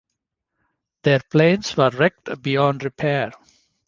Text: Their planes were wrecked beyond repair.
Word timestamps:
Their 1.03 1.19
planes 1.29 1.77
were 1.77 1.91
wrecked 1.91 2.41
beyond 2.41 2.83
repair. 2.83 3.33